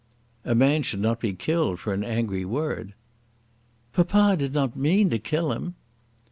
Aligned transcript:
"A 0.45 0.55
man 0.55 0.81
should 0.81 0.99
not 0.99 1.19
be 1.19 1.31
killed 1.33 1.79
for 1.79 1.93
an 1.93 2.03
angry 2.03 2.43
word." 2.43 2.95
"Papa 3.93 4.35
did 4.35 4.51
not 4.51 4.75
mean 4.75 5.11
to 5.11 5.19
kill 5.19 5.51
him!" 5.51 5.75